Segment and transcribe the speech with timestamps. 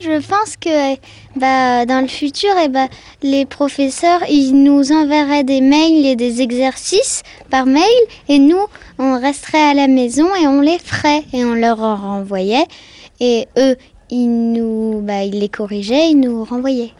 [0.00, 0.94] Je pense que
[1.34, 2.86] bah, dans le futur, eh bah,
[3.22, 7.82] les professeurs ils nous enverraient des mails et des exercices par mail
[8.28, 8.64] et nous,
[9.00, 12.66] on resterait à la maison et on les ferait et on leur en renvoyait.
[13.18, 13.76] Et eux,
[14.08, 16.92] ils, nous, bah, ils les corrigeaient, ils nous renvoyaient.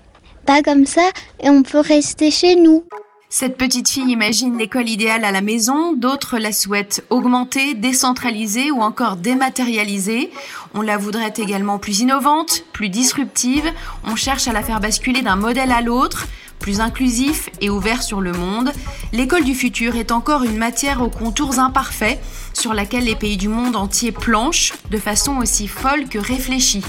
[0.45, 1.09] Pas comme ça
[1.41, 2.83] et on peut rester chez nous.
[3.31, 8.81] Cette petite fille imagine l'école idéale à la maison, d'autres la souhaitent augmenter, décentraliser ou
[8.81, 10.31] encore dématérialiser.
[10.73, 13.71] On la voudrait également plus innovante, plus disruptive.
[14.05, 16.27] On cherche à la faire basculer d'un modèle à l'autre
[16.59, 18.73] plus inclusif et ouvert sur le monde,
[19.13, 22.19] l'école du futur est encore une matière aux contours imparfaits
[22.59, 26.85] sur laquelle les pays du monde entier planchent de façon aussi folle que réfléchie.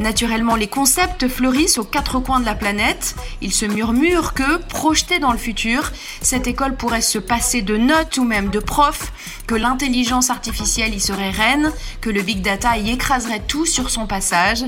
[0.00, 3.16] Naturellement, les concepts fleurissent aux quatre coins de la planète.
[3.40, 5.90] Il se murmure que, projeté dans le futur,
[6.22, 9.12] cette école pourrait se passer de notes ou même de profs,
[9.48, 14.06] que l'intelligence artificielle y serait reine, que le big data y écraserait tout sur son
[14.06, 14.64] passage.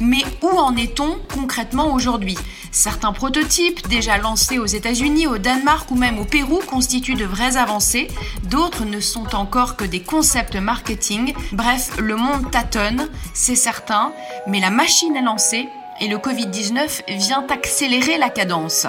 [0.00, 2.36] Mais où en est-on concrètement aujourd'hui?
[2.70, 7.56] Certains prototypes, déjà lancés aux États-Unis, au Danemark ou même au Pérou, constituent de vraies
[7.56, 8.08] avancées.
[8.42, 11.34] D'autres ne sont encore que des concepts marketing.
[11.52, 14.12] Bref, le monde tâtonne, c'est certain,
[14.46, 15.68] mais la machine est lancée
[16.00, 18.86] et le Covid-19 vient accélérer la cadence.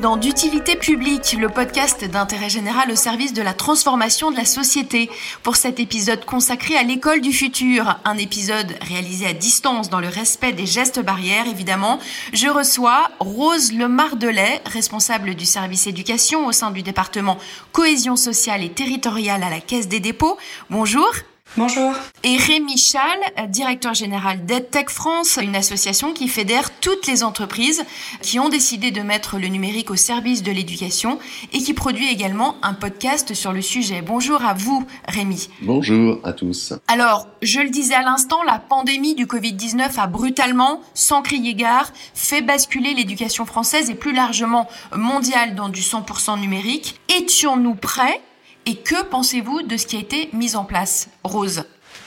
[0.00, 5.10] Dans D'utilité publique, le podcast d'intérêt général au service de la transformation de la société.
[5.42, 10.08] Pour cet épisode consacré à l'école du futur, un épisode réalisé à distance dans le
[10.08, 11.98] respect des gestes barrières évidemment,
[12.32, 17.38] je reçois Rose Lemardelet, responsable du service éducation au sein du département
[17.72, 20.38] cohésion sociale et territoriale à la Caisse des dépôts.
[20.70, 21.10] Bonjour.
[21.56, 21.92] Bonjour.
[22.22, 27.82] Et Rémi Chal, directeur général d'EdTech France, une association qui fédère toutes les entreprises
[28.22, 31.18] qui ont décidé de mettre le numérique au service de l'éducation
[31.52, 34.00] et qui produit également un podcast sur le sujet.
[34.00, 35.48] Bonjour à vous, Rémi.
[35.62, 36.72] Bonjour à tous.
[36.86, 41.90] Alors, je le disais à l'instant, la pandémie du Covid-19 a brutalement, sans crier gare,
[42.14, 47.00] fait basculer l'éducation française et plus largement mondiale dans du 100% numérique.
[47.08, 48.20] Étions-nous prêts
[48.66, 51.64] et que pensez-vous de ce qui a été mis en place Rose?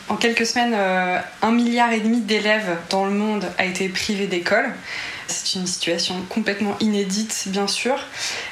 [0.09, 4.28] En quelques semaines, euh, un milliard et demi d'élèves dans le monde a été privé
[4.28, 4.69] d'école.
[5.28, 7.96] C'est une situation complètement inédite, bien sûr.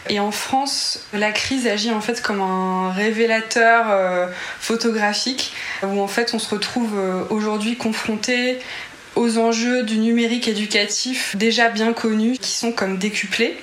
[0.09, 4.27] Et en France, la crise agit en fait comme un révélateur euh,
[4.59, 8.59] photographique où en fait on se retrouve euh, aujourd'hui confronté
[9.15, 13.57] aux enjeux du numérique éducatif déjà bien connus qui sont comme décuplés.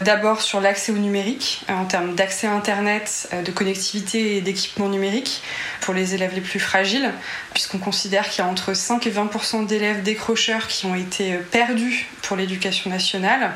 [0.00, 4.40] D'abord sur l'accès au numérique, euh, en termes d'accès à Internet, euh, de connectivité et
[4.40, 5.42] d'équipement numérique
[5.82, 7.12] pour les élèves les plus fragiles,
[7.52, 11.40] puisqu'on considère qu'il y a entre 5 et 20% d'élèves décrocheurs qui ont été euh,
[11.50, 13.52] perdus pour l'éducation nationale,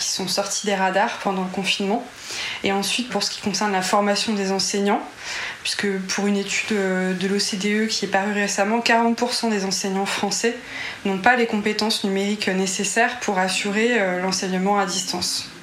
[0.00, 2.04] qui sont sortis des radars pendant le confinement.
[2.64, 5.02] Et ensuite, pour ce qui concerne la formation des enseignants,
[5.62, 10.56] puisque pour une étude de l'OCDE qui est parue récemment, 40% des enseignants français
[11.04, 15.53] n'ont pas les compétences numériques nécessaires pour assurer l'enseignement à distance.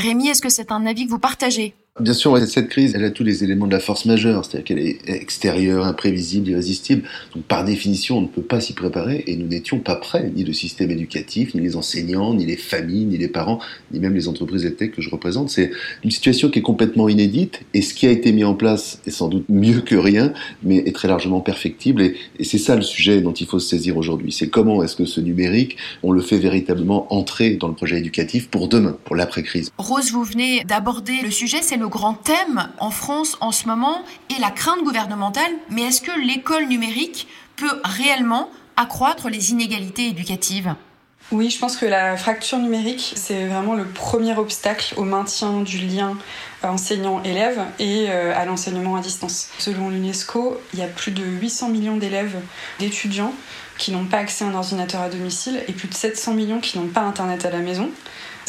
[0.00, 1.74] Rémi, est-ce que c'est un avis que vous partagez?
[1.98, 4.78] Bien sûr, cette crise, elle a tous les éléments de la force majeure, c'est-à-dire qu'elle
[4.78, 7.02] est extérieure, imprévisible, irrésistible.
[7.34, 10.44] Donc, par définition, on ne peut pas s'y préparer et nous n'étions pas prêts, ni
[10.44, 13.58] le système éducatif, ni les enseignants, ni les familles, ni les parents,
[13.92, 15.50] ni même les entreprises tech que je représente.
[15.50, 15.72] C'est
[16.04, 19.10] une situation qui est complètement inédite et ce qui a été mis en place est
[19.10, 22.82] sans doute mieux que rien, mais est très largement perfectible et, et c'est ça le
[22.82, 24.30] sujet dont il faut se saisir aujourd'hui.
[24.30, 28.48] C'est comment est-ce que ce numérique, on le fait véritablement entrer dans le projet éducatif
[28.48, 29.72] pour demain, pour l'après-crise.
[29.76, 34.40] Rose, vous venez d'aborder le sujet, le grand thème en France en ce moment et
[34.40, 35.50] la crainte gouvernementale.
[35.70, 37.26] Mais est-ce que l'école numérique
[37.56, 40.74] peut réellement accroître les inégalités éducatives?
[41.32, 45.78] Oui, je pense que la fracture numérique, c'est vraiment le premier obstacle au maintien du
[45.78, 46.16] lien
[46.62, 49.48] enseignant-élève et euh, à l'enseignement à distance.
[49.58, 52.36] Selon l'UNESCO, il y a plus de 800 millions d'élèves,
[52.80, 53.32] d'étudiants
[53.78, 56.78] qui n'ont pas accès à un ordinateur à domicile et plus de 700 millions qui
[56.78, 57.88] n'ont pas Internet à la maison.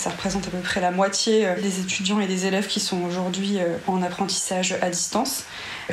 [0.02, 3.04] Ça représente à peu près la moitié euh, des étudiants et des élèves qui sont
[3.04, 5.44] aujourd'hui euh, en apprentissage à distance.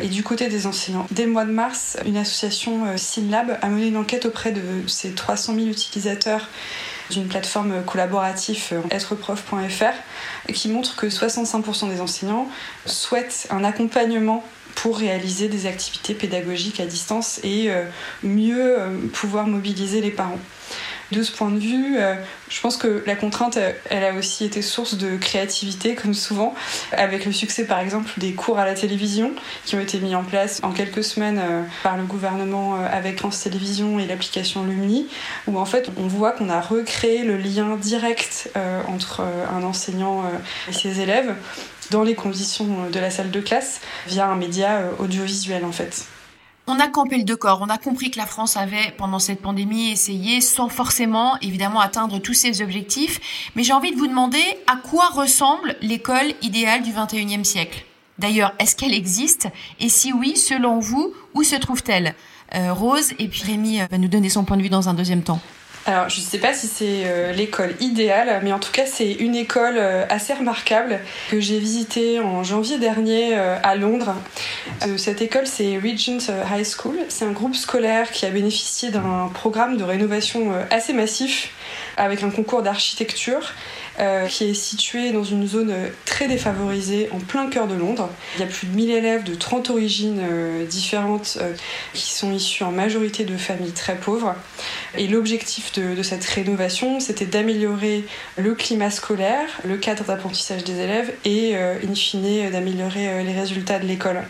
[0.00, 3.68] Et du côté des enseignants, dès le mois de mars, une association euh, SynLab a
[3.68, 6.48] mené une enquête auprès de ces 300 000 utilisateurs
[7.10, 12.48] d'une plateforme collaborative êtreprof.fr qui montre que 65% des enseignants
[12.86, 14.42] souhaitent un accompagnement
[14.74, 17.70] pour réaliser des activités pédagogiques à distance et
[18.22, 18.76] mieux
[19.12, 20.38] pouvoir mobiliser les parents.
[21.10, 22.16] De ce point de vue, euh,
[22.50, 26.54] je pense que la contrainte, euh, elle a aussi été source de créativité, comme souvent,
[26.92, 29.32] avec le succès par exemple des cours à la télévision
[29.64, 33.42] qui ont été mis en place en quelques semaines euh, par le gouvernement avec France
[33.42, 35.08] Télévisions et l'application Lumni,
[35.46, 38.50] où en fait on voit qu'on a recréé le lien direct
[38.88, 40.24] entre un enseignant
[40.68, 41.34] et ses élèves
[41.90, 46.06] dans les conditions de la salle de classe via un média audiovisuel en fait.
[46.70, 49.90] On a campé le décor, on a compris que la France avait, pendant cette pandémie,
[49.90, 53.50] essayé, sans forcément, évidemment, atteindre tous ses objectifs.
[53.56, 57.86] Mais j'ai envie de vous demander à quoi ressemble l'école idéale du 21e siècle?
[58.18, 59.48] D'ailleurs, est-ce qu'elle existe?
[59.80, 62.14] Et si oui, selon vous, où se trouve-t-elle?
[62.54, 65.22] Euh, Rose et puis Rémi va nous donner son point de vue dans un deuxième
[65.22, 65.40] temps.
[65.88, 69.10] Alors, je ne sais pas si c'est euh, l'école idéale, mais en tout cas, c'est
[69.10, 71.00] une école euh, assez remarquable
[71.30, 74.14] que j'ai visitée en janvier dernier euh, à Londres.
[74.98, 76.98] cette école, c'est Regent High School.
[77.08, 81.52] C'est un groupe scolaire qui a bénéficié d'un programme de rénovation assez massif
[81.96, 83.54] avec un concours d'architecture
[84.00, 88.08] euh, qui est situé dans une zone euh, très défavorisée en plein cœur de Londres.
[88.36, 91.38] Il y a plus de 1000 élèves de 30 origines euh, différentes
[91.94, 94.36] qui sont issus en majorité de familles très pauvres.
[94.96, 98.04] Et l'objectif de, cette rénovation, c'était d'améliorer
[98.36, 103.86] le climat scolaire, le cadre d'apprentissage des élèves et, in fine, d'améliorer les résultats de
[103.86, 104.22] l'école.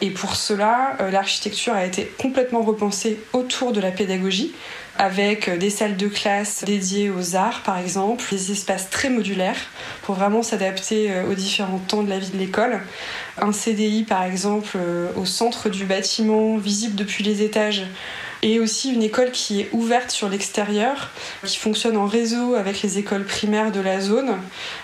[0.00, 4.52] Et pour cela, l'architecture a été complètement repensée autour de la pédagogie
[4.98, 9.56] avec des salles de classe dédiées aux arts par exemple, des espaces très modulaires
[10.02, 12.80] pour vraiment s'adapter euh, aux différents temps de la vie de l'école.
[13.40, 17.86] Un CDI par exemple euh, au centre du bâtiment, visible depuis les étages
[18.42, 21.10] et aussi une école qui est ouverte sur l'extérieur,
[21.44, 24.36] qui fonctionne en réseau avec les écoles primaires de la zone,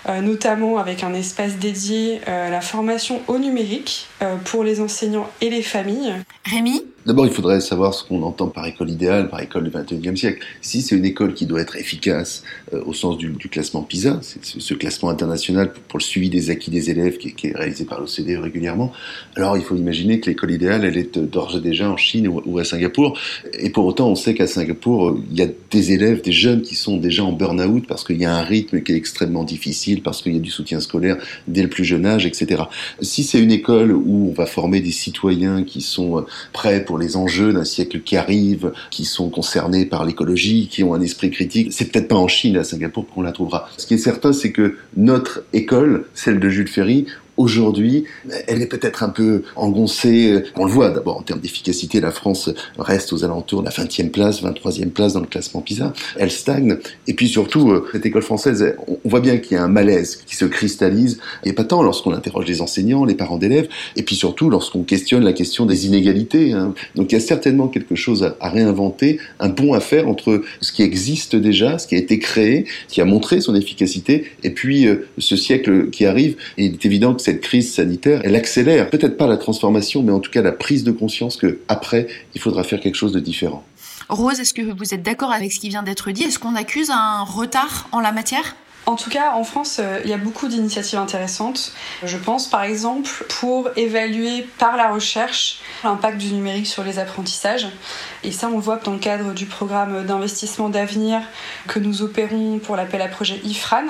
[0.09, 4.09] euh, notamment avec un espace dédié à la formation au numérique
[4.45, 6.15] pour les enseignants et les familles.
[6.45, 6.83] Rémi?
[7.07, 10.45] D'abord, il faudrait savoir ce qu'on entend par école idéale, par école du XXIe siècle.
[10.63, 12.43] Si c'est une école qui doit être efficace
[12.73, 16.71] euh, au sens du, classement PISA, c'est ce, classement international pour, le suivi des acquis
[16.71, 18.91] des élèves qui, est réalisé par l'OCDE régulièrement,
[19.37, 22.59] alors il faut imaginer que l'école idéale, elle est d'ores et déjà en Chine ou,
[22.59, 23.19] à Singapour.
[23.59, 26.75] Et pour autant, on sait qu'à Singapour, il y a des élèves, des jeunes qui
[26.75, 30.23] sont déjà en burn-out parce qu'il y a un rythme qui est extrêmement difficile, parce
[30.23, 31.19] qu'il y a du soutien scolaire
[31.49, 32.63] dès le plus jeune âge, etc.
[33.03, 36.23] Si c'est une école où on va former des citoyens qui sont euh,
[36.53, 40.95] prêts pour les enjeux d'un siècle qui arrive, qui sont concernés par l'écologie, qui ont
[40.95, 41.73] un esprit critique.
[41.73, 43.69] C'est peut-être pas en Chine, à Singapour, qu'on la trouvera.
[43.77, 47.07] Ce qui est certain, c'est que notre école, celle de Jules Ferry,
[47.37, 48.05] Aujourd'hui,
[48.47, 50.43] elle est peut-être un peu engoncée.
[50.57, 54.11] On le voit d'abord en termes d'efficacité, la France reste aux alentours de la 20e
[54.11, 55.93] place, 23e place dans le classement PISA.
[56.17, 56.77] Elle stagne.
[57.07, 60.23] Et puis surtout, euh, cette école française, on voit bien qu'il y a un malaise
[60.27, 64.17] qui se cristallise, et pas tant lorsqu'on interroge les enseignants, les parents d'élèves, et puis
[64.17, 66.53] surtout lorsqu'on questionne la question des inégalités.
[66.53, 66.75] Hein.
[66.95, 70.73] Donc il y a certainement quelque chose à réinventer, un pont à faire entre ce
[70.73, 74.87] qui existe déjà, ce qui a été créé, qui a montré son efficacité, et puis
[74.87, 76.37] euh, ce siècle qui arrive.
[76.59, 80.13] Et il est évident que cette crise sanitaire, elle accélère peut-être pas la transformation, mais
[80.13, 83.21] en tout cas la prise de conscience que après, il faudra faire quelque chose de
[83.21, 83.65] différent.
[84.11, 86.25] Rose, est-ce que vous êtes d'accord avec ce qui vient d'être dit?
[86.25, 88.57] Est-ce qu'on accuse un retard en la matière?
[88.87, 91.73] En tout cas, en France, euh, il y a beaucoup d'initiatives intéressantes.
[92.03, 97.69] Je pense par exemple pour évaluer par la recherche l'impact du numérique sur les apprentissages.
[98.25, 101.23] Et ça, on voit dans le cadre du programme d'investissement d'avenir
[101.67, 103.87] que nous opérons pour l'appel à projet IFRAN,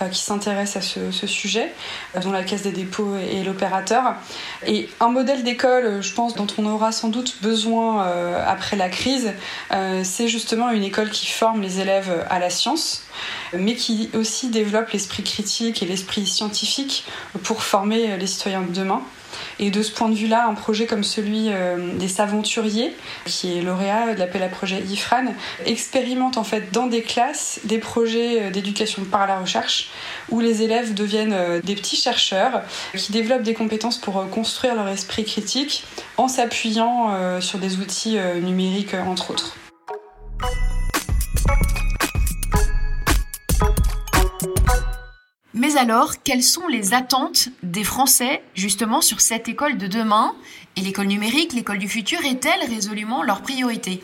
[0.00, 1.72] euh, qui s'intéresse à ce, sujet,
[2.16, 4.14] euh, dont la Caisse des dépôts est l'opérateur.
[4.66, 8.06] Et un modèle d'école, je pense, dont on aura sans doute besoin
[8.46, 9.32] après la crise,
[10.02, 13.04] c'est justement une école qui forme les élèves à la science,
[13.52, 17.04] mais qui aussi développe l'esprit critique et l'esprit scientifique
[17.42, 19.02] pour former les citoyens de demain.
[19.58, 22.94] Et de ce point de vue-là, un projet comme celui euh, des Saventuriers,
[23.26, 25.34] qui est lauréat de l'appel à projet IFRAN,
[25.66, 29.90] expérimente en fait dans des classes des projets euh, d'éducation par la recherche,
[30.30, 32.62] où les élèves deviennent euh, des petits chercheurs
[32.96, 35.84] qui développent des compétences pour construire leur esprit critique
[36.16, 39.56] en s'appuyant sur des outils numériques entre autres.
[45.76, 50.34] Alors, quelles sont les attentes des Français justement sur cette école de demain?
[50.76, 54.00] Et l'école numérique, l'école du futur, est-elle résolument leur priorité?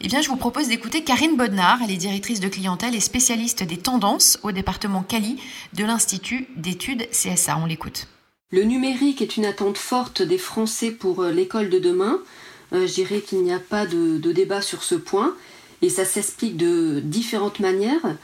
[0.00, 3.62] Eh bien, je vous propose d'écouter Karine Bodnar, elle est directrice de clientèle et spécialiste
[3.62, 5.36] des tendances au département Cali
[5.74, 7.58] de l'Institut d'études CSA.
[7.58, 8.06] On l'écoute.
[8.50, 12.18] Le numérique est une attente forte des Français pour euh, l'école de demain.
[12.72, 15.34] Euh, je dirais qu'il n'y a pas de débat sur ce point
[15.82, 18.16] et ça s'explique de différentes manières.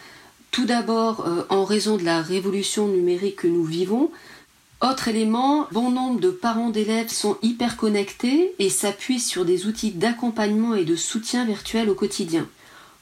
[0.57, 4.11] Tout d'abord, euh, en raison de la révolution numérique que nous vivons,
[4.81, 9.91] autre élément, bon nombre de parents d'élèves sont hyper connectés et s'appuient sur des outils
[9.91, 12.49] d'accompagnement et de soutien virtuel au quotidien.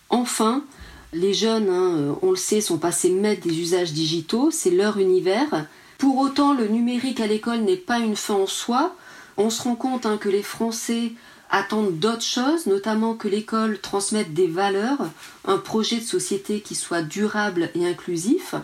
[0.09, 0.65] Enfin,
[1.13, 5.69] Les jeunes, hein, on le sait, sont passés maîtres des usages digitaux, c'est leur univers.
[5.97, 8.97] Pour autant, le numérique à l'école n'est pas une fin en soi.
[9.37, 11.13] On se rend compte hein, que les Français
[11.55, 14.99] attendent d'autres choses, notamment que l'école transmette des valeurs,
[15.45, 18.57] un projet de société qui soit durable et inclusif.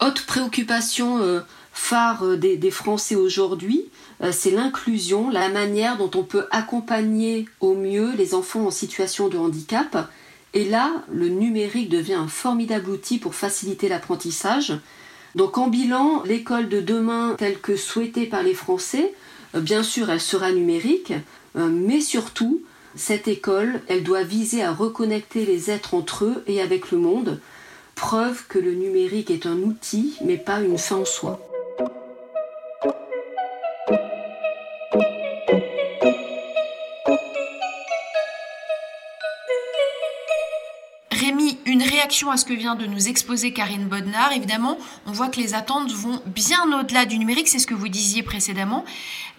[0.00, 1.40] Autre préoccupation euh,
[1.72, 3.86] phare euh, des, Français aujourd'hui,
[4.22, 9.28] euh, c'est l'inclusion, la manière dont on peut accompagner au mieux les enfants en situation
[9.28, 10.10] de handicap.
[10.52, 14.74] Et là, le numérique devient un formidable outil pour faciliter l'apprentissage.
[15.34, 19.14] Donc en bilan, l'école de demain telle que souhaitée par les Français,
[19.54, 21.12] bien sûr, elle sera numérique,
[21.56, 22.62] mais surtout,
[22.94, 27.40] cette école, elle doit viser à reconnecter les êtres entre eux et avec le monde,
[27.94, 31.40] preuve que le numérique est un outil, mais pas une fin en soi.
[42.06, 44.30] Réaction à ce que vient de nous exposer Karine Bodnar.
[44.32, 47.88] Évidemment, on voit que les attentes vont bien au-delà du numérique, c'est ce que vous
[47.88, 48.84] disiez précédemment.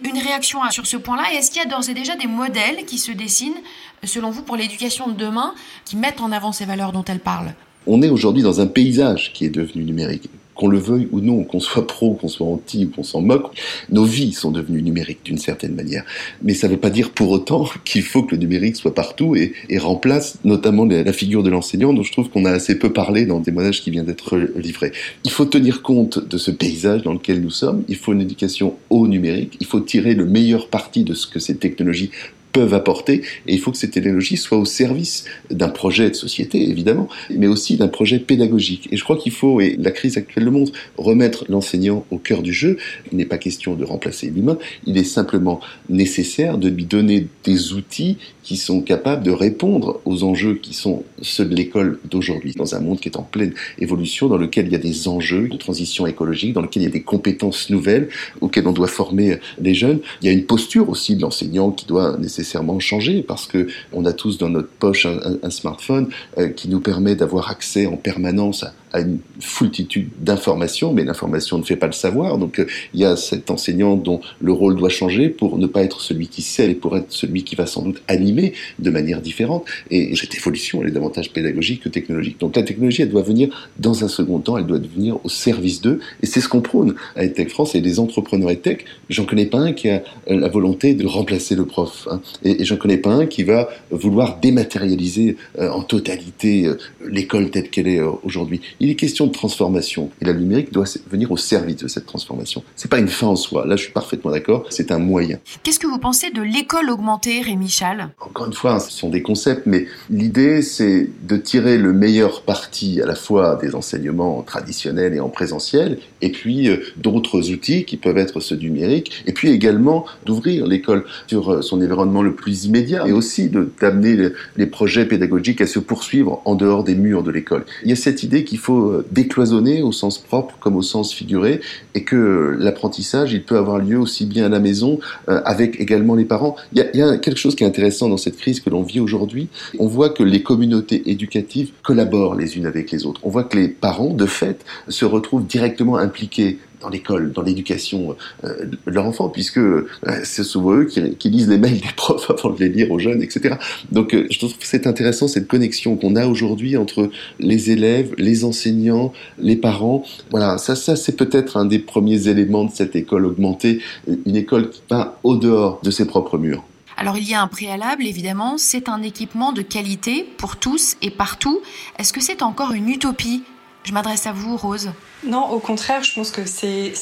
[0.04, 2.98] Une réaction sur ce point-là, est-ce qu'il y a d'ores et déjà des modèles qui
[2.98, 3.62] se dessinent,
[4.04, 5.56] selon vous, pour l'éducation de demain,
[5.86, 7.54] qui mettent en avant ces valeurs dont elle parle?
[7.86, 10.30] On est aujourd'hui dans un paysage qui est devenu numérique.
[10.58, 13.56] Qu'on le veuille ou non, qu'on soit pro, qu'on soit anti ou qu'on s'en moque,
[13.92, 16.04] nos vies sont devenues numériques d'une certaine manière.
[16.42, 19.36] Mais ça ne veut pas dire pour autant qu'il faut que le numérique soit partout
[19.36, 23.26] et, remplace notamment la figure de l'enseignant dont je trouve qu'on a assez peu parlé
[23.26, 24.92] dans le témoignage qui vient d'être livré.
[25.24, 28.76] Il faut tenir compte de ce paysage dans lequel nous sommes, il faut une éducation
[28.90, 32.10] au numérique, il faut tirer le meilleur parti de ce que ces technologies
[32.58, 36.68] peuvent apporter, et il faut que cette technologie soit au service d'un projet de société,
[36.68, 38.90] évidemment, mais aussi d'un projet pédagogique.
[38.92, 42.42] Et je crois qu'il faut, et la crise actuelle le montre, remettre l'enseignant au cœur
[42.42, 42.78] du jeu.
[43.12, 47.74] Il n'est pas question de remplacer l'humain, il est simplement nécessaire de lui donner des
[47.74, 52.74] outils qui sont capables de répondre aux enjeux qui sont ceux de l'école d'aujourd'hui, dans
[52.74, 55.58] un monde qui est en pleine évolution, dans lequel il y a des enjeux de
[55.58, 58.08] transition écologique, dans lequel il y a des compétences nouvelles
[58.42, 60.00] auxquelles on doit former les jeunes.
[60.22, 63.68] Il y a une posture aussi de l'enseignant qui doit nécessairement nécessairement changer parce que
[63.92, 67.98] on a tous dans notre poche un, smartphone euh, qui nous permet d'avoir accès en
[67.98, 72.38] permanence à, à une foultitude d'informations, mais l'information ne fait pas le savoir.
[72.38, 75.84] Donc euh, il y a cet enseignant dont le rôle doit changer pour ne pas
[75.84, 79.22] être celui qui sait et pour être celui qui va sans doute animer de manière
[79.22, 79.66] différente.
[79.92, 82.40] Et cette évolution, elle est davantage pédagogique que technologique.
[82.40, 85.82] Donc la technologie, elle doit venir dans un second temps, elle doit venir au service
[85.82, 86.00] d'eux.
[86.22, 88.86] Et c'est ce qu'on prône à EdTech France et les entrepreneurs EdTech.
[89.10, 92.08] J'en connais pas un qui a la volonté de remplacer le prof.
[92.10, 92.22] Hein.
[92.44, 96.78] Et, j'en connais pas un qui va vouloir dématérialiser euh, en totalité euh,
[97.08, 98.62] l'école telle qu'elle est aujourd'hui.
[98.80, 102.64] Il est question de transformation et la numérique doit venir au service de cette transformation.
[102.76, 103.66] C'est pas une fin en soi.
[103.66, 104.66] Là, je suis parfaitement d'accord.
[104.70, 105.40] C'est un moyen.
[105.64, 108.10] Qu'est-ce que vous pensez de l'école augmentée, Rémi Chal?
[108.20, 113.02] Encore une fois, ce sont des concepts, mais l'idée, c'est de tirer le meilleur parti
[113.02, 117.98] à la fois des enseignements traditionnels et en présentiel, et puis euh, d'autres outils qui
[117.98, 122.36] peuvent être ceux du numérique, et puis également d'ouvrir l'école sur euh, son environnement le
[122.36, 127.24] plus immédiat, et aussi d'amener les projets pédagogiques à se poursuivre en dehors des murs
[127.24, 127.66] de l'école.
[127.84, 130.82] Il y a cette idée qu'il faut faut euh, décloisonner au sens propre comme au
[130.82, 131.62] sens figuré
[131.96, 136.16] et que l'apprentissage, il peut avoir lieu aussi bien à la maison euh, avec également
[136.16, 136.58] les parents.
[136.74, 139.48] Il y, a, quelque chose qui est intéressant dans cette crise que l'on vit aujourd'hui.
[139.80, 143.22] On voit que les communautés éducatives collaborent les unes avec les autres.
[143.24, 148.16] On voit que les parents, de fait, se retrouvent directement impliqués dans l'école, dans l'éducation
[148.44, 149.88] euh, de leur enfant, puisque euh,
[150.24, 153.22] c'est souvent eux qui, lisent les mails des profs avant de les lire aux jeunes,
[153.22, 153.56] etc.
[153.92, 158.14] Donc euh, je trouve que c'est intéressant cette connexion qu'on a aujourd'hui entre les élèves,
[158.18, 160.04] les enseignants, les parents.
[160.32, 163.82] Voilà, ça, ça c'est peut-être un des premiers éléments de cette école augmentée,
[164.26, 166.64] une école qui va au dehors de ses propres murs.
[166.98, 171.12] Alors il y a un préalable, évidemment, c'est un équipement de qualité pour tous et
[171.12, 171.62] partout.
[172.00, 173.44] Est-ce que c'est encore une utopie?
[173.88, 174.92] Je m'adresse à vous, Rose.
[175.24, 176.94] Non, au contraire, je pense que c'est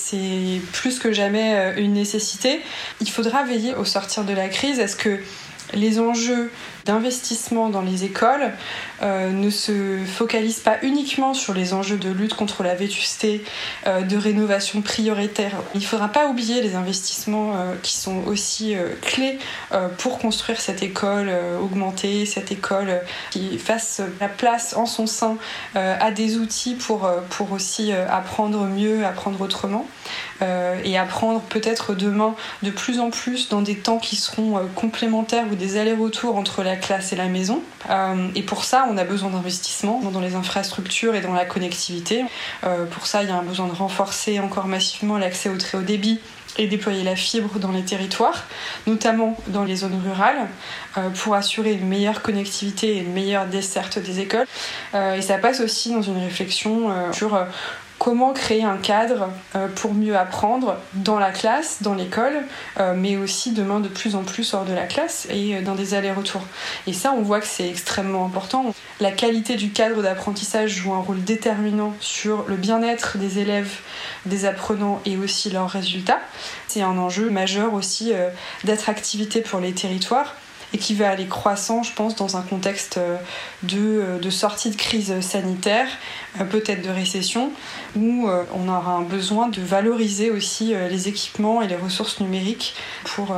[0.71, 2.61] plus que jamais euh, une nécessité.
[3.01, 5.19] Il faudra veiller au sortir de la crise à ce que
[5.73, 6.51] les enjeux
[6.85, 8.51] d'investissement dans les écoles
[9.01, 13.43] euh, ne se focalise pas uniquement sur les enjeux de lutte contre la vétusté,
[13.87, 15.53] euh, de rénovation prioritaire.
[15.73, 19.39] Il ne faudra pas oublier les investissements euh, qui sont aussi clés
[19.97, 21.31] pour construire cette école
[21.61, 25.37] augmentée, cette école qui fasse la place en son sein
[25.73, 27.07] à des outils pour
[27.51, 29.87] aussi apprendre mieux, apprendre autrement.
[30.41, 35.55] Et apprendre peut-être demain de plus en plus dans des temps qui seront complémentaires ou
[35.55, 37.61] des allers-retours entre la classe et la maison.
[38.35, 42.25] et pour ça, on a besoin d'investissement dans les infrastructures et dans la connectivité.
[42.91, 45.83] pour ça, il y a un besoin de renforcer encore massivement l'accès au très haut
[45.83, 46.19] débit
[46.57, 48.45] et déployer la fibre dans les territoires,
[48.87, 50.47] notamment dans les zones rurales,
[50.97, 54.47] euh, pour assurer une meilleure connectivité et une meilleure desserte des écoles.
[54.93, 57.37] Euh, et ça passe aussi dans une réflexion euh, sur
[58.05, 59.29] comment créer un cadre
[59.73, 62.43] pour mieux apprendre dans la classe, dans l'école,
[62.97, 66.43] mais aussi demain de plus en plus hors de la classe et dans des allers-retours.
[66.85, 68.75] Et ça, on voit que c'est extrêmement important.
[68.99, 73.79] La qualité du cadre d'apprentissage joue un rôle déterminant sur le bien-être des élèves,
[74.27, 76.19] des apprenants et aussi leurs résultats.
[76.67, 78.29] C'est un enjeu majeur aussi euh,
[78.65, 80.35] d'attractivité pour les territoires
[80.73, 83.17] et qui va aller croissant, je pense, dans un contexte euh,
[83.63, 85.87] de, de sortie de crise sanitaire,
[86.39, 87.51] euh, peut-être de récession,
[87.95, 93.33] où on aura un besoin de valoriser aussi les équipements et les ressources numériques pour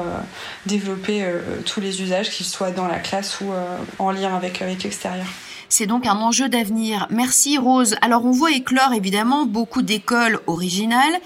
[0.66, 1.24] développer
[1.66, 3.52] tous les usages, qu'ils soient dans la classe ou
[4.00, 5.28] en lien avec, avec l'extérieur.
[5.70, 7.08] C'est donc un enjeu d'avenir.
[7.10, 7.96] Merci Rose.
[8.02, 11.20] Alors on voit éclore évidemment beaucoup d'écoles originales.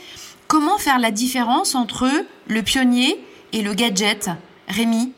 [0.47, 2.09] Comment faire la différence entre
[2.47, 4.29] le pionnier et le gadget?
[4.67, 5.13] Rémi?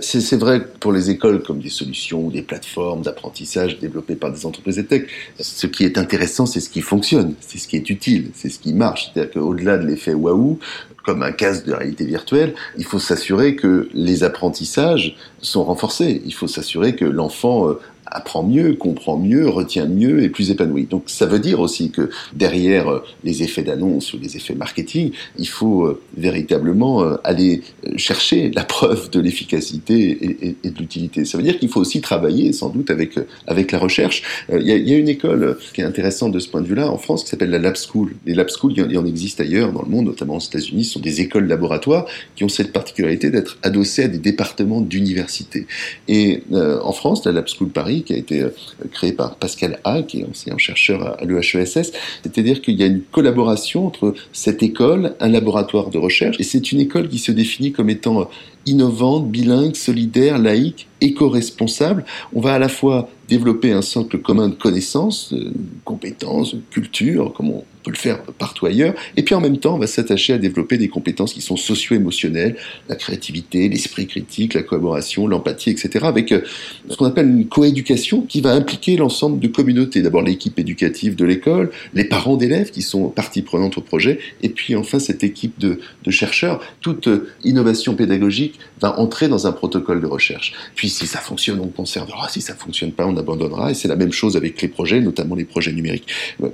[0.00, 4.46] C'est vrai pour les écoles comme des solutions ou des plateformes d'apprentissage développées par des
[4.46, 5.06] entreprises de tech.
[5.38, 8.58] Ce qui est intéressant, c'est ce qui fonctionne, c'est ce qui est utile, c'est ce
[8.58, 9.10] qui marche.
[9.12, 10.58] C'est-à-dire qu'au-delà de l'effet waouh,
[11.04, 16.22] comme un casque de réalité virtuelle, il faut s'assurer que les apprentissages sont renforcés.
[16.24, 20.84] Il faut s'assurer que l'enfant euh, apprend mieux, comprend mieux, retient mieux et plus épanoui.
[20.84, 25.12] Donc ça veut dire aussi que derrière euh, les effets d'annonce ou les effets marketing,
[25.38, 27.62] il faut euh, véritablement euh, aller
[27.96, 31.24] chercher la preuve de l'efficacité et, de l'utilité.
[31.24, 34.22] Ça veut dire qu'il faut aussi travailler sans doute avec avec la recherche.
[34.52, 36.90] Il y, a, y, a, une école qui est intéressante de ce point de vue-là
[36.90, 38.14] en France qui s'appelle la Lab School.
[38.26, 41.00] Les Lab School, il y en existe ailleurs dans le monde, notamment aux États-Unis, sont
[41.00, 42.06] des écoles laboratoires
[42.36, 45.66] qui ont cette particularité d'être adossées à des départements d'université.
[46.08, 48.50] Et en France, la Lab School Paris qui a été euh,
[48.90, 51.92] créé par Pascal A, qui est ancien chercheur à l'EHESS.
[52.22, 56.72] C'est-à-dire qu'il y a une collaboration entre cette école, un laboratoire de recherche, et c'est
[56.72, 58.28] une école qui se définit comme étant
[58.66, 62.04] innovante, bilingue, solidaire, laïque, éco-responsable.
[62.34, 65.52] On va à la fois développer un socle commun de connaissances, de
[65.84, 69.76] compétences, de culture, comme on peut le faire partout ailleurs, et puis en même temps,
[69.76, 72.56] on va s'attacher à développer des compétences qui sont socio-émotionnelles,
[72.88, 76.40] la créativité, l'esprit critique, la collaboration, l'empathie, etc., avec euh,
[76.88, 80.02] ce qu'on appelle une coéducation qui va impliquer l'ensemble de communautés.
[80.02, 84.48] D'abord l'équipe éducative de l'école, les parents d'élèves qui sont partie prenante au projet, et
[84.48, 86.60] puis enfin cette équipe de, de chercheurs.
[86.80, 90.54] Toute euh, innovation pédagogique va entrer dans un protocole de recherche.
[90.74, 92.28] Puis si ça fonctionne, on conservera.
[92.28, 93.70] Si ça fonctionne pas, on abandonnera.
[93.70, 96.08] Et c'est la même chose avec les projets, notamment les projets numériques.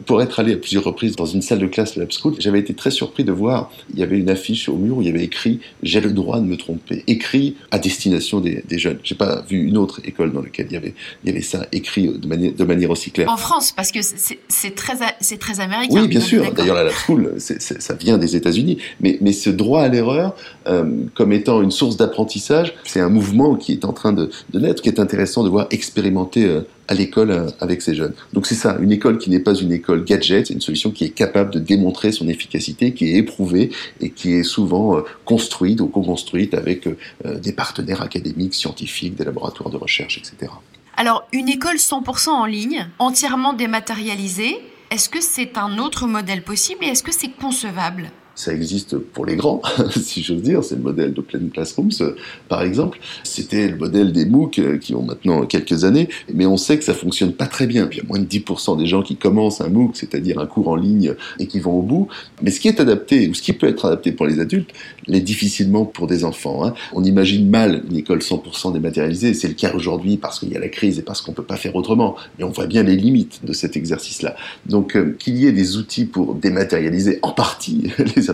[0.07, 2.59] Pour être allé à plusieurs reprises dans une salle de classe de Lab School, j'avais
[2.59, 5.11] été très surpris de voir, il y avait une affiche au mur où il y
[5.11, 8.99] avait écrit «J'ai le droit de me tromper», écrit à destination des, des jeunes.
[9.03, 11.67] J'ai pas vu une autre école dans laquelle il y avait, il y avait ça
[11.73, 13.29] écrit de manière, de manière aussi claire.
[13.31, 14.95] En France, parce que c'est très,
[15.39, 16.01] très américain.
[16.01, 16.51] Oui, bien sûr.
[16.55, 18.79] D'ailleurs, la Lab School, ça vient des États-Unis.
[19.01, 20.35] Mais, mais ce droit à l'erreur,
[20.67, 24.83] euh, comme étant une source d'apprentissage, c'est un mouvement qui est en train de, naître,
[24.83, 28.13] qui est intéressant de voir expérimenter euh, à l'école euh, avec ces jeunes.
[28.33, 31.05] Donc c'est ça, une école qui n'est pas une école gadget, c'est une solution qui
[31.05, 33.71] est capable de démontrer son efficacité, qui est éprouvée
[34.01, 36.89] et qui est souvent construite ou co-construite avec
[37.25, 40.53] des partenaires académiques, scientifiques, des laboratoires de recherche, etc.
[40.97, 44.59] Alors une école 100% en ligne, entièrement dématérialisée,
[44.91, 48.11] est-ce que c'est un autre modèle possible et est-ce que c'est concevable?
[48.41, 50.65] Ça existe pour les grands, si j'ose dire.
[50.65, 52.15] C'est le modèle d'Open Classrooms,
[52.49, 52.99] par exemple.
[53.23, 56.85] C'était le modèle des MOOC euh, qui ont maintenant quelques années, mais on sait que
[56.85, 57.89] ça fonctionne pas très bien.
[57.93, 60.69] Il y a moins de 10% des gens qui commencent un MOOC, c'est-à-dire un cours
[60.69, 62.09] en ligne, et qui vont au bout.
[62.43, 64.71] Mais ce qui est adapté, ou ce qui peut être adapté pour les adultes,
[65.07, 66.65] l'est difficilement pour des enfants.
[66.65, 66.75] Hein.
[66.93, 69.35] On imagine mal une école 100% dématérialisée.
[69.35, 71.57] C'est le cas aujourd'hui parce qu'il y a la crise et parce qu'on peut pas
[71.57, 72.17] faire autrement.
[72.39, 74.37] Mais on voit bien les limites de cet exercice-là.
[74.67, 78.30] Donc, euh, qu'il y ait des outils pour dématérialiser en partie les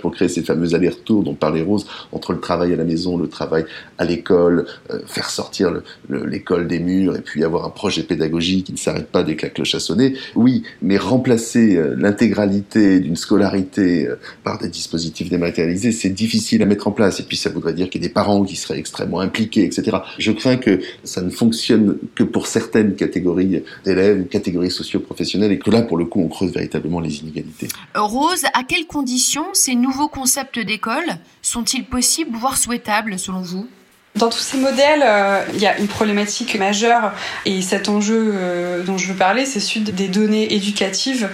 [0.00, 3.28] pour créer ces fameux allers-retours dont parlait Rose entre le travail à la maison, le
[3.28, 3.64] travail
[3.98, 5.72] à l'école, euh, faire sortir
[6.08, 9.46] l'école des murs et puis avoir un projet pédagogique qui ne s'arrête pas dès que
[9.46, 10.14] la cloche a sonné.
[10.34, 16.66] Oui, mais remplacer euh, l'intégralité d'une scolarité euh, par des dispositifs dématérialisés, c'est difficile à
[16.66, 17.20] mettre en place.
[17.20, 19.98] Et puis ça voudrait dire qu'il y a des parents qui seraient extrêmement impliqués, etc.
[20.18, 25.58] Je crains que ça ne fonctionne que pour certaines catégories d'élèves ou catégories socio-professionnelles et
[25.58, 27.68] que là, pour le coup, on creuse véritablement les inégalités.
[27.94, 33.68] Rose, à quelles conditions ces nouveaux concepts d'école sont-ils possibles, voire souhaitables selon vous?
[34.16, 37.12] Dans tous ces modèles, euh, il y a une problématique majeure
[37.46, 41.28] et cet enjeu euh, dont je veux parler, c'est celui des données éducatives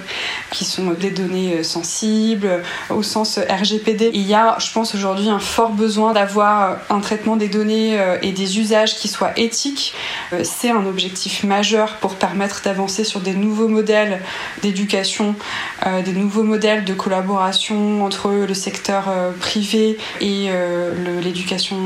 [0.50, 4.10] qui sont des données euh, sensibles au sens RGPD.
[4.12, 8.32] il y a, je pense aujourd'hui, un fort besoin d'avoir un traitement des données et
[8.32, 9.94] des usages qui soient éthiques.
[10.42, 14.20] c'est un objectif majeur pour permettre d'avancer sur des nouveaux modèles
[14.62, 15.34] d'éducation,
[16.04, 19.04] des nouveaux modèles de collaboration entre le secteur
[19.40, 20.50] privé et
[21.22, 21.76] l'éducation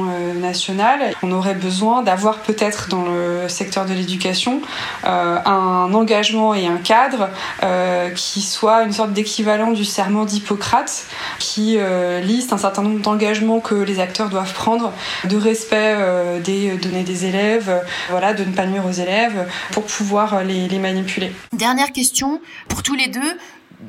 [0.41, 0.80] nationale
[1.23, 4.61] on aurait besoin d'avoir peut-être dans le secteur de l'éducation
[5.05, 7.29] euh, un engagement et un cadre
[7.63, 11.07] euh, qui soit une sorte d'équivalent du serment d'Hippocrate
[11.39, 14.93] qui euh, liste un certain nombre d'engagements que les acteurs doivent prendre
[15.25, 15.97] de respect
[16.43, 21.33] des données des élèves, de ne pas nuire aux élèves pour pouvoir les manipuler.
[21.53, 23.39] Dernière question pour tous les deux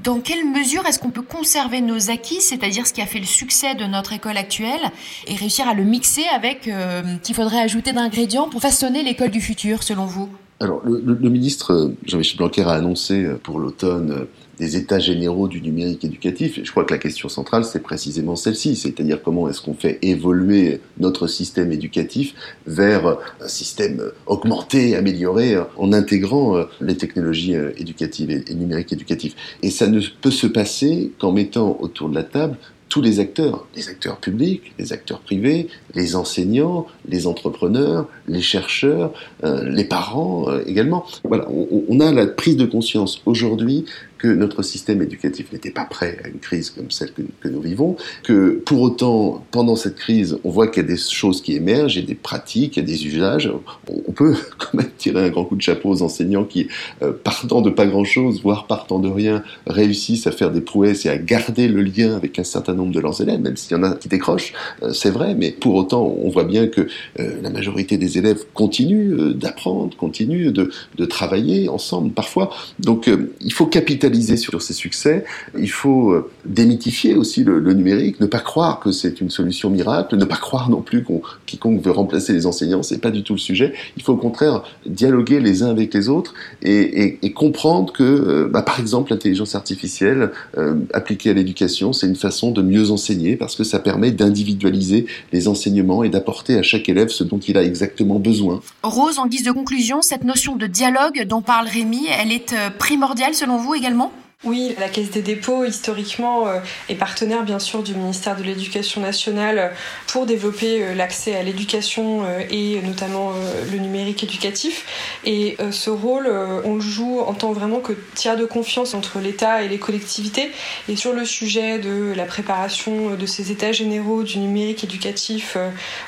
[0.04, 3.26] dans quelle mesure est-ce qu'on peut conserver nos acquis, c'est-à-dire ce qui a fait le
[3.26, 4.82] succès de notre école actuelle,
[5.28, 9.42] et réussir à le mixer avec euh, qu'il faudrait ajouter d'ingrédients pour façonner l'école du
[9.42, 10.30] futur, selon vous?
[10.60, 14.28] Alors, le, ministre euh, Jean-Michel Blanquer a annoncé euh, pour l'automne
[14.62, 16.60] des états généraux du numérique éducatif.
[16.64, 20.82] Je crois que la question centrale, c'est précisément celle-ci, c'est-à-dire comment est-ce qu'on fait évoluer
[21.00, 22.36] notre système éducatif
[22.68, 29.36] vers un système augmenté, amélioré, en intégrant euh, les technologies euh, éducatives et numériques éducatifs.
[29.64, 32.56] Et ça ne peut se passer qu'en mettant autour de la table
[32.92, 39.14] tous les acteurs, les acteurs publics, les acteurs privés, les enseignants, les entrepreneurs, les chercheurs,
[39.44, 41.06] euh, les parents également.
[41.24, 43.86] Voilà, on, a la prise de conscience aujourd'hui
[44.22, 47.96] que notre système éducatif n'était pas prêt à une crise comme celle que, nous vivons,
[48.24, 51.96] que pour autant, pendant cette crise, on voit qu'il y a des choses qui émergent,
[51.96, 53.52] il y a des pratiques, il y a des usages.
[53.88, 56.68] On peut quand même tirer un grand coup de chapeau aux enseignants qui,
[57.02, 61.10] euh, partant de pas grand-chose, voire partant de rien, réussissent à faire des prouesses et
[61.10, 63.84] à garder le lien avec un certain nombre de leurs élèves, même s'il y en
[63.84, 67.50] a qui décrochent, euh, c'est vrai, mais pour autant, on voit bien que euh, la
[67.50, 70.72] majorité des élèves continuent d'apprendre, continuent de,
[71.06, 72.52] travailler ensemble parfois.
[72.80, 73.10] Donc,
[73.42, 75.26] il faut capitaliser sur ces succès.
[75.58, 80.18] Il faut euh, démythifier aussi le, numérique, ne pas croire que c'est une solution miracle,
[80.18, 83.34] ne pas croire non plus qu'on quiconque veut remplacer les enseignants, c'est pas du tout
[83.34, 83.74] le sujet.
[83.98, 88.62] Il faut au contraire dialoguer les uns avec les autres et, comprendre que, euh, bah,
[88.62, 93.56] par exemple, l'intelligence artificielle euh, appliquée à l'éducation, c'est une façon de mieux enseigner parce
[93.56, 98.20] que ça permet d'individualiser les enseignements et d'apporter à chaque ce dont il a exactement
[98.20, 98.62] besoin.
[98.84, 103.34] Rose, en guise de conclusion, cette notion de dialogue dont parle Rémi, elle est primordiale
[103.34, 104.12] selon vous également?
[104.44, 106.58] Oui, la Caisse des dépôts, historiquement, euh,
[106.90, 109.72] est partenaire bien sûr du ministère de l'Éducation nationale
[110.08, 113.34] pour développer euh, l'accès à l'éducation euh, et notamment
[113.72, 115.20] le numérique éducatif.
[115.26, 116.28] Et ce rôle,
[116.66, 120.52] on le joue en tant vraiment que tiers de confiance entre l'État et les collectivités.
[120.90, 125.58] Et sur le sujet de la préparation de ces états généraux du numérique éducatif,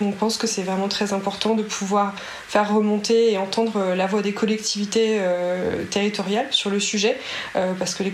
[0.01, 2.15] on pense que c'est vraiment très important de pouvoir
[2.47, 5.19] faire remonter et entendre la voix des collectivités
[5.91, 7.17] territoriales sur le sujet,
[7.53, 8.11] parce que les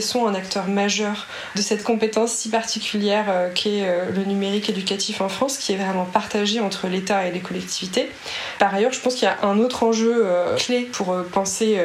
[0.00, 5.20] sont un acteur majeur de cette compétence si particulière euh, qu'est euh, le numérique éducatif
[5.20, 8.10] en France, qui est vraiment partagé entre l'État et les collectivités.
[8.58, 11.78] Par ailleurs, je pense qu'il y a un autre enjeu euh, clé pour penser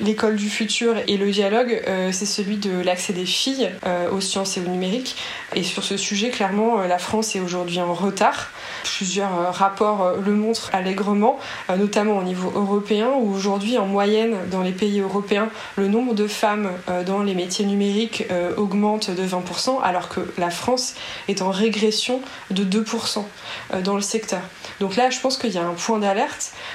[0.00, 3.70] l'école du futur et le dialogue, c'est celui de l'accès des filles
[4.12, 5.16] aux sciences et au numérique.
[5.54, 8.50] Et sur ce sujet, clairement, la France est aujourd'hui en retard.
[8.84, 11.38] Plusieurs rapports le montrent allègrement,
[11.76, 16.26] notamment au niveau européen, où aujourd'hui, en moyenne, dans les pays européens, le nombre de
[16.26, 16.70] femmes
[17.06, 20.94] dans les métiers numériques euh, augmente de 20%, alors que la France
[21.28, 23.24] est en régression de 2%
[23.72, 24.40] euh, dans le secteur.
[24.80, 26.15] Donc là, je pense qu'il y a un point d'alerte.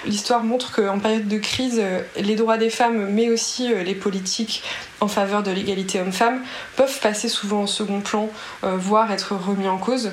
[0.06, 4.64] L'histoire montre qu'en période de crise, euh, les droits des femmes, mais aussi les politiques
[5.00, 6.42] en faveur de l'égalité homme-femme,
[6.76, 8.30] peuvent passer souvent en second plan,
[8.62, 10.12] voire être remis en cause.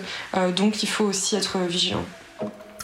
[0.56, 2.04] donc il faut aussi être vigilant.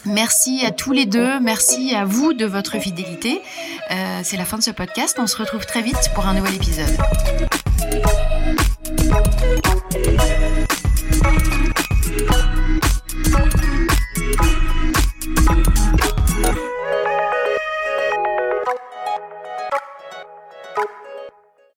[0.05, 3.41] Merci à tous les deux, merci à vous de votre fidélité.
[3.89, 6.53] Euh, c'est la fin de ce podcast, on se retrouve très vite pour un nouvel
[6.53, 6.85] épisode.